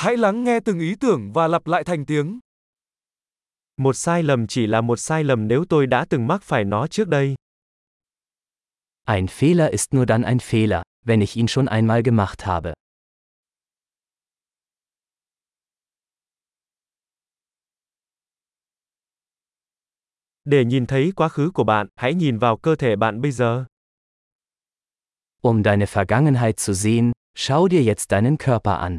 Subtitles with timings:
[0.00, 2.40] Hãy lắng nghe từng ý tưởng và lặp lại thành tiếng.
[3.76, 6.86] Một sai lầm chỉ là một sai lầm nếu tôi đã từng mắc phải nó
[6.86, 7.34] trước đây.
[9.04, 12.74] Ein Fehler ist nur dann ein Fehler, wenn ich ihn schon einmal gemacht habe.
[20.44, 23.64] Để nhìn thấy quá khứ của bạn, hãy nhìn vào cơ thể bạn bây giờ.
[25.42, 28.98] Um deine Vergangenheit zu sehen, schau dir jetzt deinen Körper an.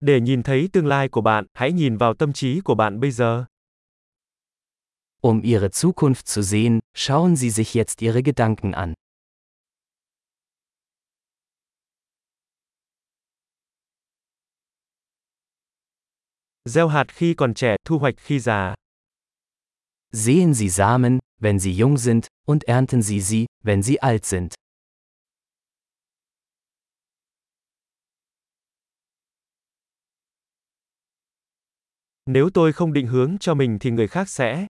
[0.00, 3.10] Để nhìn thấy tương lai của bạn, hãy nhìn vào tâm trí của bạn bây
[3.10, 3.44] giờ.
[5.20, 8.94] Um Ihre Zukunft zu sehen, schauen Sie sich jetzt Ihre Gedanken an.
[16.64, 18.74] Gieo hạt khi còn trẻ, thu hoạch khi già.
[20.12, 24.54] Sehen Sie Samen, wenn sie jung sind, und ernten Sie sie, wenn sie alt sind.
[32.30, 34.66] Nếu tôi không định hướng cho mình thì người khác sẽ.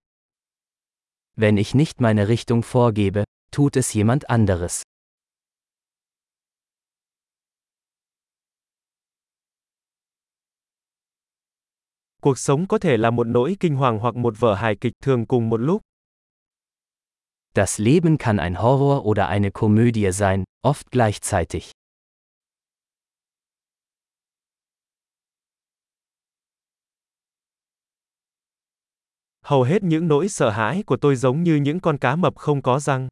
[1.36, 3.24] Wenn ich nicht meine Richtung vorgebe,
[3.56, 4.82] tut es jemand anderes.
[12.22, 15.26] Cuộc sống có thể là một nỗi kinh hoàng hoặc một vở hài kịch thường
[15.26, 15.82] cùng một lúc.
[17.54, 21.77] Das Leben kann ein Horror oder eine Komödie sein, oft gleichzeitig.
[29.48, 32.62] Hầu hết những nỗi sợ hãi của tôi giống như những con cá mập không
[32.62, 33.08] có răng.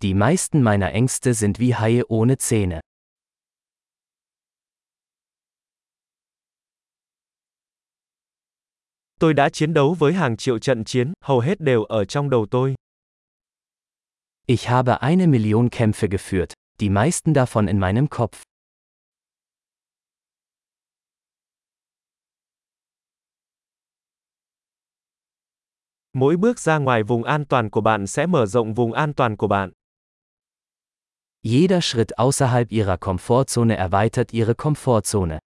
[0.00, 2.80] Die meisten meiner Ängste sind wie Haie ohne Zähne.
[9.20, 12.46] Tôi đã chiến đấu với hàng triệu trận chiến, hầu hết đều ở trong đầu
[12.50, 12.74] tôi.
[14.46, 18.55] Ich habe eine Million Kämpfe geführt, die meisten davon in meinem Kopf.
[26.16, 29.36] Mỗi bước ra ngoài vùng an toàn của bạn sẽ mở rộng vùng an toàn
[29.36, 29.72] của bạn.
[31.42, 35.38] Jeder Schritt außerhalb Ihrer Komfortzone erweitert Ihre Komfortzone.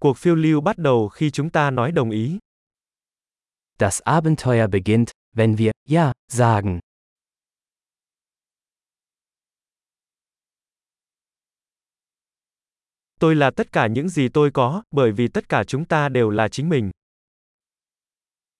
[0.00, 2.38] Cuộc phiêu lưu bắt đầu khi chúng ta nói đồng ý.
[3.78, 6.80] Das Abenteuer beginnt, wenn wir Ja sagen.
[13.18, 16.30] Tôi là tất cả những gì tôi có, bởi vì tất cả chúng ta đều
[16.30, 16.90] là chính mình.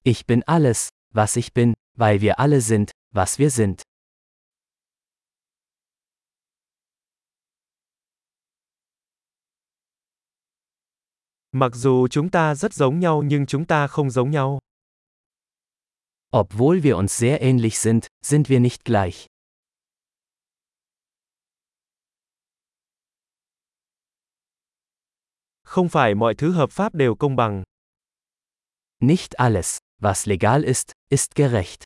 [0.05, 3.83] Ich bin alles, was ich bin, weil wir alle sind, was wir sind.
[11.53, 14.59] Mặc dù chúng ta rất giống nhau nhưng chúng ta không giống nhau.
[16.33, 19.27] Obwohl wir uns sehr ähnlich sind, sind wir nicht gleich.
[25.69, 27.63] Không phải mọi thứ hợp pháp đều công bằng.
[29.01, 31.85] Nicht alles, was legal ist, ist gerecht.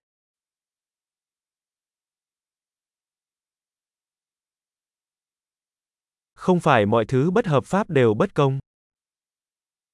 [6.34, 8.58] Không phải mọi thứ bất hợp pháp đều bất công.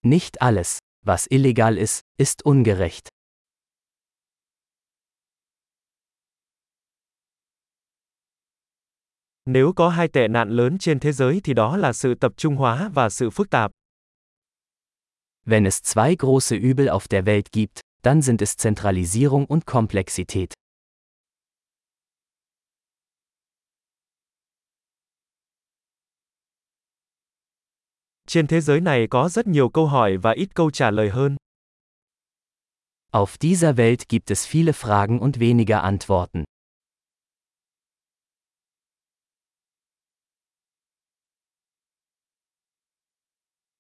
[0.03, 3.09] Nicht alles, was illegal ist, ist ungerecht.
[9.45, 12.57] Nếu có hai tệ nạn lớn trên thế giới thì đó là sự tập trung
[12.57, 13.71] hóa và sự phức tạp.
[15.51, 20.53] Wenn es zwei große Übel auf der Welt gibt, dann sind es Zentralisierung und Komplexität.
[28.27, 31.37] Trên thế giới này có rất nhiều câu hỏi và ít câu trả lời hơn.
[33.13, 36.45] Auf dieser Welt gibt es viele Fragen und weniger Antworten.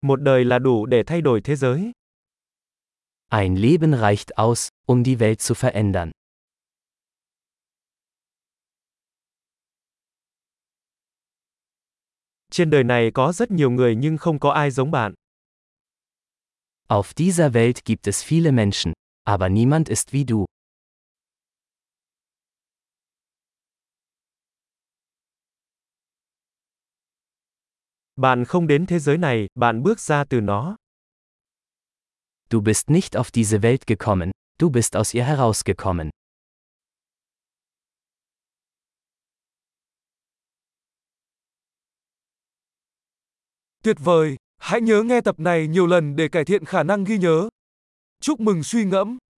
[0.02, 1.92] Một đời là đủ để thay đổi thế giới.
[3.28, 6.10] Ein Leben reicht aus, um die Welt zu verändern.
[12.50, 15.14] Trên đời này có rất nhiều người nhưng không có ai giống bạn.
[16.88, 18.92] Auf dieser Welt gibt es viele Menschen,
[19.24, 20.44] aber niemand ist wie du.
[28.18, 30.76] Bạn không đến thế giới này, bạn bước ra từ nó.
[32.50, 34.30] Du bist nicht auf diese Welt gekommen,
[34.60, 36.10] du bist aus ihr herausgekommen.
[43.82, 44.36] Tuyệt vời!
[44.60, 47.48] Hãy nhớ nghe tập này nhiều lần để cải thiện khả năng ghi nhớ.
[48.20, 49.18] Chúc mừng suy ngẫm.